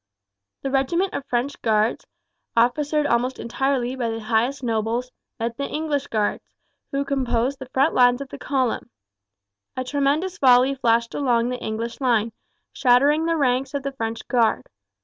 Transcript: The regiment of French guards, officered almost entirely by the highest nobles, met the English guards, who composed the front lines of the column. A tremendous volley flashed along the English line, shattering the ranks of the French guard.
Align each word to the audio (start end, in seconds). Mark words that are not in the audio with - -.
The 0.63 0.71
regiment 0.71 1.13
of 1.13 1.27
French 1.27 1.61
guards, 1.61 2.07
officered 2.57 3.05
almost 3.05 3.37
entirely 3.37 3.95
by 3.95 4.09
the 4.09 4.19
highest 4.21 4.63
nobles, 4.63 5.11
met 5.39 5.57
the 5.57 5.67
English 5.67 6.07
guards, 6.07 6.43
who 6.91 7.05
composed 7.05 7.59
the 7.59 7.69
front 7.69 7.93
lines 7.93 8.19
of 8.19 8.29
the 8.29 8.39
column. 8.39 8.89
A 9.77 9.83
tremendous 9.83 10.39
volley 10.39 10.73
flashed 10.73 11.13
along 11.13 11.49
the 11.49 11.61
English 11.63 12.01
line, 12.01 12.31
shattering 12.73 13.25
the 13.27 13.37
ranks 13.37 13.75
of 13.75 13.83
the 13.83 13.91
French 13.91 14.27
guard. 14.27 14.69